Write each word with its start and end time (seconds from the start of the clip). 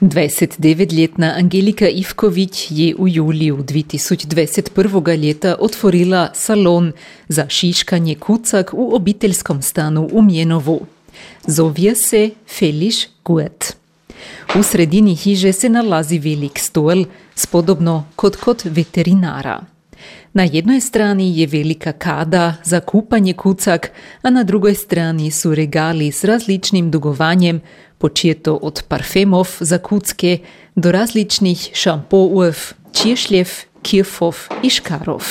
29-letna 0.00 1.34
Angelika 1.36 1.88
Ivković 1.88 2.66
je 2.70 2.94
v 2.98 3.08
juliju 3.08 3.56
2021 3.56 5.22
leta 5.22 5.56
otvorila 5.58 6.30
salon 6.34 6.92
za 7.28 7.48
šiškanje 7.48 8.14
kucak 8.14 8.72
v 8.72 8.94
obiteljskom 8.94 9.62
stanu 9.62 10.08
v 10.12 10.22
Mjenovu. 10.22 10.86
Zove 11.46 11.94
se 11.94 12.30
Feliš 12.58 12.96
Guet. 13.24 13.76
V 14.54 14.62
sredini 14.62 15.14
hiže 15.14 15.52
se 15.52 15.68
nalazi 15.68 16.18
velik 16.18 16.58
stol, 16.58 17.04
spodobno 17.34 18.04
kot 18.16 18.36
kot 18.36 18.64
veterinara. 18.64 19.60
Na 20.32 20.42
jednoj 20.42 20.80
strani 20.80 21.38
je 21.38 21.46
velika 21.46 21.92
kada 21.92 22.54
za 22.64 22.80
kupanje 22.80 23.32
kucak, 23.32 23.90
a 24.22 24.30
na 24.30 24.42
drugoj 24.42 24.74
strani 24.74 25.30
su 25.30 25.54
regali 25.54 26.12
s 26.12 26.24
različnim 26.24 26.90
dugovanjem, 26.90 27.60
početo 27.98 28.54
od 28.54 28.82
parfemov 28.88 29.48
za 29.60 29.78
kucke 29.78 30.38
do 30.76 30.92
različnih 30.92 31.70
šampoov, 31.72 32.54
češljev, 32.92 33.48
kirfov 33.82 34.36
i 34.62 34.70
škarov. 34.70 35.22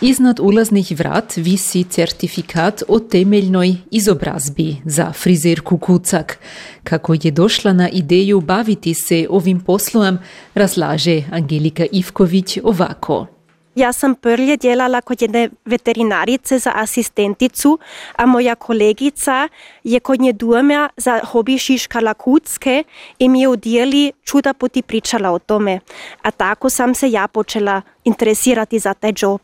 Iznad 0.00 0.40
ulaznih 0.40 0.92
vrat 0.98 1.36
visi 1.36 1.84
certifikat 1.84 2.82
o 2.88 2.98
temeljnoj 2.98 3.74
izobrazbi 3.90 4.76
za 4.84 5.12
frizerku 5.12 5.78
kucak. 5.78 6.38
Kako 6.84 7.14
je 7.22 7.30
došla 7.30 7.72
na 7.72 7.88
ideju 7.88 8.40
baviti 8.40 8.94
se 8.94 9.26
ovim 9.30 9.60
poslom, 9.60 10.18
razlaže 10.54 11.22
Angelika 11.30 11.86
Ivković 11.92 12.58
ovako. 12.62 13.33
Jaz 13.74 13.96
sem 13.96 14.14
prije 14.14 14.56
delala 14.56 15.00
kot 15.00 15.22
jedne 15.22 15.48
veterinarice 15.64 16.58
za 16.58 16.72
asistenticu, 16.74 17.78
a 18.16 18.26
moja 18.26 18.54
kolegica 18.54 19.48
je 19.84 20.00
kot 20.00 20.20
nje 20.20 20.32
doma 20.32 20.88
za 20.96 21.20
hobi 21.32 21.58
šiškala 21.58 22.14
kucke 22.14 22.84
in 23.18 23.32
mi 23.32 23.42
je 23.42 23.48
v 23.48 23.56
deli 23.56 24.12
čuda 24.24 24.54
poti 24.54 24.82
pričala 24.82 25.30
o 25.30 25.38
tome. 25.38 25.80
A 26.22 26.30
tako 26.30 26.70
sem 26.70 26.94
se 26.94 27.10
ja 27.10 27.28
počela 27.28 27.82
interesirati 28.04 28.78
za 28.78 28.94
taj 28.94 29.12
job. 29.16 29.40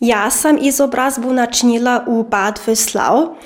Jaz 0.00 0.40
sem 0.40 0.58
izobrazbu 0.60 1.32
načinila 1.32 2.02
v 2.06 2.24
Bad 2.26 2.60
Veslav 2.66 3.36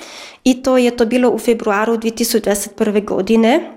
in 0.43 0.63
to 0.63 0.77
je 0.77 0.97
to 0.97 1.05
bilo 1.05 1.29
v 1.31 1.39
februaru 1.39 1.97
2021. 1.97 3.05
godine. 3.05 3.76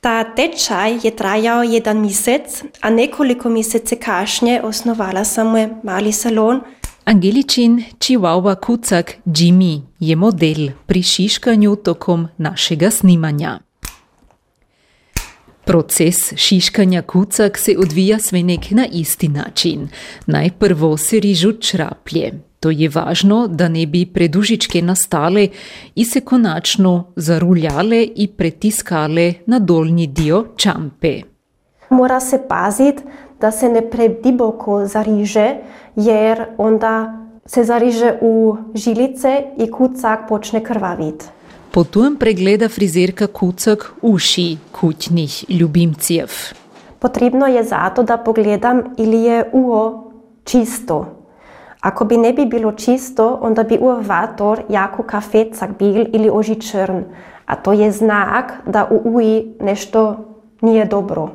Ta 0.00 0.24
tečaj 0.24 1.04
je 1.04 1.10
trajal 1.16 1.64
jedan 1.64 2.00
mesec, 2.00 2.62
a 2.80 2.90
nekoliko 2.90 3.50
mesece 3.52 3.96
kasneje 3.96 4.62
osnovala 4.62 5.24
sem 5.24 5.46
mali 5.82 6.12
salon. 6.12 6.60
Angeličin 7.04 7.84
Chihuahua 7.98 8.54
kucak 8.54 9.16
Jimmy 9.26 9.80
je 10.00 10.16
model 10.16 10.70
pri 10.86 11.02
šiškanju 11.02 11.76
tokom 11.76 12.28
našega 12.38 12.90
snimanja. 12.90 13.58
Proces 15.64 16.32
šiškanja 16.36 17.02
kucak 17.02 17.58
se 17.58 17.76
odvija 17.78 18.18
svenek 18.18 18.70
na 18.70 18.86
isti 18.92 19.28
način. 19.28 19.88
Najprvo 20.26 20.96
se 20.96 21.20
rižu 21.20 21.52
čraplje. 21.52 22.49
To 22.60 22.70
je 22.70 22.88
važno, 22.92 23.46
da 23.48 23.68
ne 23.68 23.86
bi 23.86 24.04
predužičke 24.06 24.82
nastale 24.82 25.48
in 25.94 26.04
se 26.04 26.20
konačno 26.20 27.12
zaruljale 27.16 28.02
in 28.16 28.28
pretiskale 28.36 29.32
na 29.46 29.58
dolni 29.58 30.06
dio 30.06 30.44
čampe. 30.56 31.20
Mora 31.90 32.20
se 32.20 32.38
paziti, 32.48 33.02
da 33.40 33.50
se 33.50 33.68
ne 33.68 33.80
prediboko 33.90 34.86
zariže, 34.86 35.54
jer 35.96 36.44
onda 36.58 37.26
se 37.46 37.64
zariže 37.64 38.12
v 38.20 38.56
žilice 38.74 39.42
in 39.56 39.70
kucak 39.72 40.28
počne 40.28 40.60
krvaviti. 40.64 41.24
Potem 41.70 42.16
pregleda 42.16 42.68
frizerka 42.68 43.26
kucak 43.26 43.92
uši 44.02 44.56
kutnih 44.80 45.44
ljubimcev. 45.48 46.28
Potrebno 46.98 47.46
je 47.46 47.64
zato, 47.64 48.02
da 48.02 48.18
pogledam, 48.18 48.82
ili 48.98 49.22
je 49.22 49.44
uho 49.52 50.12
čisto. 50.44 51.19
Ako 51.80 52.04
bi 52.04 52.16
ne 52.16 52.32
bi 52.32 52.46
bilo 52.46 52.72
čisto, 52.72 53.38
onda 53.42 53.62
bi 53.62 53.78
uvator 53.80 54.62
jako 54.68 55.02
kafecak 55.02 55.70
bil 55.78 56.06
ili 56.12 56.30
oži 56.32 56.60
črn. 56.60 57.04
A 57.46 57.56
to 57.56 57.72
je 57.72 57.92
znak, 57.92 58.52
da 58.66 58.88
u 58.90 59.00
uji 59.04 59.54
nešto 59.60 60.16
nije 60.60 60.84
dobro. 60.84 61.30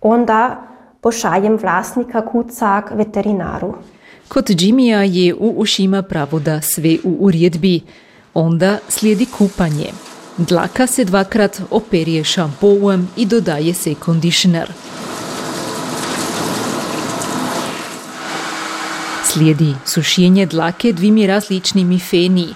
Onda 0.00 0.56
pošaljem 1.00 1.58
vlasnika 1.62 2.26
kucak 2.26 2.90
veterinaru. 2.94 3.74
Kod 4.28 4.44
Jimmyja 4.44 5.00
je 5.00 5.34
u 5.34 5.54
ušima 5.56 6.02
pravo 6.02 6.38
da 6.38 6.60
sve 6.60 6.96
u 7.04 7.16
uredbi. 7.20 7.80
Onda 8.34 8.78
slijedi 8.88 9.26
kupanje. 9.38 9.86
Dlaka 10.38 10.86
se 10.86 11.04
dvakrat 11.04 11.60
operje 11.70 12.24
šampouem 12.24 13.08
i 13.16 13.26
dodaje 13.26 13.74
se 13.74 13.94
kondišner. 13.94 14.72
Slijedi 19.36 19.74
sušenje 19.84 20.46
dlake 20.46 20.92
dvimi 20.92 21.26
različnimi 21.26 21.98
feni. 21.98 22.46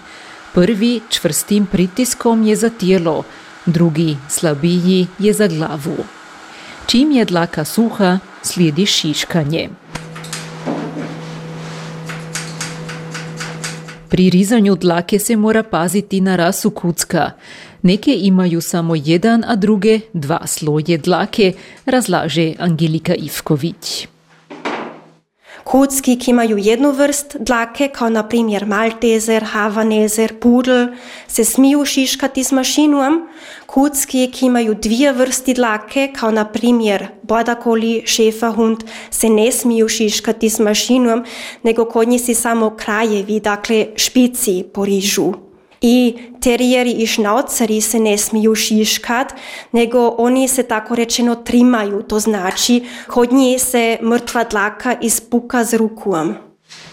Prvi 0.54 1.00
čvrstim 1.08 1.66
pritiskom 1.66 2.42
je 2.42 2.56
za 2.56 2.70
telo, 2.70 3.22
drugi 3.66 4.16
slabiji 4.28 5.06
je 5.18 5.32
za 5.32 5.46
glavu. 5.46 5.96
Čim 6.86 7.12
je 7.12 7.24
dlaka 7.24 7.64
suha, 7.64 8.18
slijedi 8.42 8.86
šiškanje. 8.86 9.68
Pri 14.08 14.30
rizanju 14.30 14.76
dlake 14.76 15.18
se 15.18 15.36
mora 15.36 15.62
paziti 15.62 16.20
na 16.20 16.36
rasu 16.36 16.70
kucka. 16.70 17.30
Neke 17.82 18.14
imaju 18.14 18.60
samo 18.60 18.94
jedan, 18.94 19.44
a 19.46 19.56
druge 19.56 20.00
dva 20.12 20.46
sloje 20.46 20.98
dlake, 20.98 21.52
razlaže 21.86 22.52
Angelika 22.58 23.14
Ivković. 23.14 24.06
Kocki, 25.64 26.16
ki 26.18 26.30
imajo 26.30 26.56
jednu 26.56 26.92
vrst 26.92 27.36
dlake, 27.40 27.90
kot 27.94 28.12
naprimer 28.12 28.66
maltezer, 28.66 29.44
havanezer, 29.52 30.34
pudel, 30.40 30.88
se 31.28 31.44
smijo 31.44 31.84
šiškati 31.84 32.44
z 32.44 32.52
mašinom. 32.52 33.20
Kocki, 33.66 34.26
ki 34.32 34.46
imajo 34.46 34.74
dve 34.74 35.12
vrsti 35.12 35.54
dlake, 35.54 36.08
kot 36.20 36.34
naprimer 36.34 37.08
bodakoli, 37.22 38.02
šefahund, 38.06 38.84
se 39.10 39.28
ne 39.28 39.50
smijo 39.52 39.88
šiškati 39.88 40.48
z 40.48 40.60
mašinom, 40.60 41.24
nego 41.62 41.84
konji 41.84 42.18
si 42.18 42.34
samo 42.34 42.70
krajevi, 42.76 43.40
dakle 43.40 43.86
špici 43.96 44.64
porižu. 44.74 45.49
I 45.80 46.14
terijeri 46.40 46.92
i 46.92 47.06
šnauceri 47.06 47.80
se 47.80 47.98
ne 47.98 48.18
smiju 48.18 48.54
šiškat, 48.54 49.32
nego 49.72 50.14
oni 50.18 50.48
se 50.48 50.62
tako 50.62 50.94
rečeno 50.94 51.34
trimaju, 51.34 52.02
to 52.02 52.20
znači 52.20 52.84
kod 53.06 53.32
njih 53.32 53.62
se 53.62 53.98
mrtva 54.02 54.44
dlaka 54.44 54.96
ispuka 55.02 55.64
z 55.64 55.74
rukom. 55.74 56.34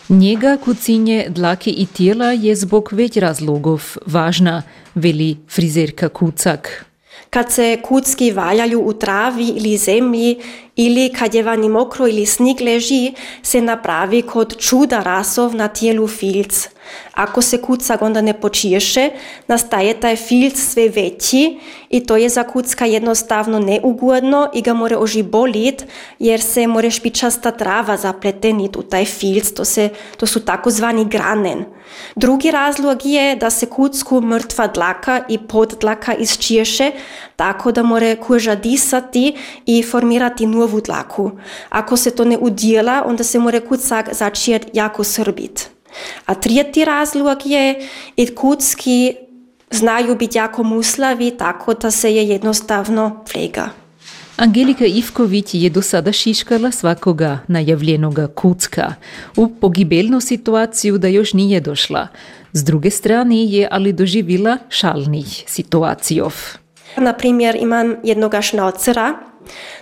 Njega 0.09 0.57
kucinje 0.65 1.25
dlake 1.29 1.69
i 1.69 1.85
tijela 1.85 2.31
je 2.31 2.55
zbog 2.55 2.89
već 2.91 3.17
razlogov 3.17 3.81
važna, 4.05 4.63
veli 4.95 5.37
frizerka 5.49 6.09
Kucak. 6.09 6.85
Kad 7.29 7.51
se 7.51 7.77
kucki 7.83 8.31
valjaju 8.31 8.81
u 8.81 8.93
travi 8.93 9.47
ili 9.47 9.77
zemlji 9.77 10.37
ili 10.77 11.09
kad 11.13 11.35
je 11.35 11.43
vani 11.43 11.69
mokro 11.69 12.07
ili 12.07 12.25
snig 12.25 12.61
leži, 12.61 13.13
se 13.41 13.61
napravi 13.61 14.21
kod 14.21 14.57
čuda 14.57 14.99
rasov 14.99 15.55
na 15.55 15.67
tijelu 15.67 16.07
filc. 16.07 16.69
Ako 17.13 17.41
se 17.41 17.61
kucak 17.61 18.01
onda 18.01 18.21
ne 18.21 18.33
počiješe, 18.33 19.09
nastaje 19.47 19.99
taj 19.99 20.15
filc 20.15 20.59
sve 20.59 20.89
veći 20.89 21.59
i 21.89 21.99
to 21.99 22.17
je 22.17 22.29
za 22.29 22.43
kucka 22.43 22.85
jednostavno 22.85 23.59
neugodno 23.59 24.49
i 24.53 24.61
ga 24.61 24.73
more 24.73 24.97
oži 24.97 25.23
bolit 25.23 25.85
jer 26.19 26.41
se 26.41 26.67
more 26.67 26.91
špičasta 26.91 27.51
trava 27.51 27.97
zapletenit 27.97 28.75
u 28.75 28.81
taj 28.81 29.05
filc, 29.05 29.51
to, 29.51 29.65
se, 29.65 29.89
to 30.17 30.25
su 30.25 30.45
takozvani 30.45 31.05
granen. 31.05 31.65
Drugi 32.15 32.51
razlog 32.51 33.05
je 33.05 33.35
da 33.35 33.49
se 33.49 33.65
kucku 33.65 34.21
mrtva 34.21 34.67
dlaka 34.67 35.21
i 35.29 35.37
poddlaka 35.37 36.13
isčiješe 36.13 36.91
tako 37.37 37.71
da 37.71 37.83
more 37.83 38.15
koža 38.15 38.55
disati 38.55 39.35
i 39.65 39.83
formirati 39.83 40.45
novu 40.45 40.81
dlaku. 40.81 41.31
Ako 41.69 41.97
se 41.97 42.11
to 42.11 42.25
ne 42.25 42.37
udjela, 42.37 43.03
onda 43.05 43.23
se 43.23 43.39
more 43.39 43.59
kucak 43.59 44.13
začet 44.13 44.67
jako 44.73 45.03
srbit. 45.03 45.69
A 46.25 46.33
tretji 46.35 46.85
razlog 46.85 47.37
je, 47.45 47.87
i 48.15 48.35
kucki 48.35 49.15
znaju 49.71 50.15
biti 50.15 50.37
jako 50.37 50.63
muslavi, 50.63 51.31
tako 51.37 51.73
da 51.73 51.91
se 51.91 52.15
je 52.15 52.27
jednostavno 52.27 53.23
flega. 53.31 53.69
Angelika 54.37 54.85
Ivković 54.85 55.53
je 55.53 55.69
do 55.69 55.81
sada 55.81 56.11
šiškala 56.11 56.71
svakoga 56.71 57.39
najavljenoga 57.47 58.27
kucka. 58.27 58.93
U 59.35 59.49
pogibelnu 59.49 60.21
situaciju 60.21 60.97
da 60.97 61.07
još 61.07 61.33
nije 61.33 61.61
došla. 61.61 62.07
S 62.53 62.63
druge 62.63 62.89
strane 62.89 63.43
je 63.45 63.67
ali 63.71 63.93
doživila 63.93 64.57
šalnih 64.69 65.43
situacijov. 65.47 66.33
Na 66.95 67.13
primjer, 67.13 67.55
imam 67.55 67.95
jednoga 68.03 68.41
šnaucera, 68.41 69.13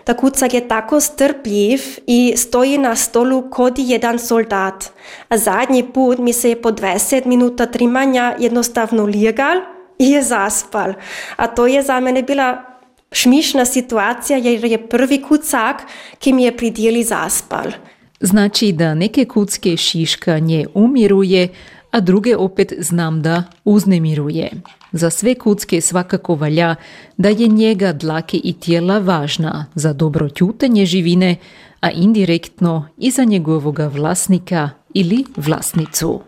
ta 0.03 0.13
kucak 0.13 0.53
je 0.53 0.67
tako 0.67 0.99
strpljiv 0.99 1.81
i 2.07 2.33
stoji 2.37 2.77
na 2.77 2.95
stolu 2.95 3.49
kod 3.49 3.73
jedan 3.77 4.19
soldat. 4.19 4.91
A 5.29 5.37
zadnji 5.37 5.83
put 5.83 6.17
mi 6.17 6.33
se 6.33 6.49
je 6.49 6.61
po 6.61 6.69
20 6.71 7.25
minuta 7.25 7.65
trimanja 7.65 8.35
jednostavno 8.39 9.05
lijegal 9.05 9.61
i 9.99 10.11
je 10.11 10.21
zaspal. 10.21 10.93
A 11.35 11.47
to 11.47 11.67
je 11.67 11.81
za 11.81 11.99
mene 11.99 12.23
bila 12.23 12.75
Šmišna 13.11 13.65
situacija 13.65 14.37
jer 14.37 14.65
je 14.65 14.87
prvi 14.87 15.21
kucak, 15.21 15.81
ki 16.19 16.33
mi 16.33 16.43
je 16.43 16.57
pri 16.57 16.69
djeli 16.69 17.03
zaspal. 17.03 17.71
Znači 18.19 18.71
da 18.71 18.93
neke 18.93 19.25
kucke 19.25 19.77
šiškanje 19.77 20.65
umiruje, 20.73 21.47
a 21.91 21.99
druge 21.99 22.37
opet 22.37 22.73
znam 22.79 23.21
da 23.21 23.43
uznemiruje. 23.65 24.51
Za 24.91 25.09
sve 25.09 25.35
kucke 25.35 25.81
svakako 25.81 26.35
valja 26.35 26.75
da 27.17 27.29
je 27.29 27.47
njega 27.47 27.93
dlake 27.93 28.37
i 28.37 28.53
tijela 28.53 28.99
važna 28.99 29.65
za 29.75 29.93
dobro 29.93 30.29
tjutenje 30.29 30.85
živine, 30.85 31.35
a 31.81 31.91
indirektno 31.91 32.87
i 32.97 33.11
za 33.11 33.23
njegovoga 33.23 33.87
vlasnika 33.87 34.69
ili 34.93 35.25
vlasnicu. 35.37 36.21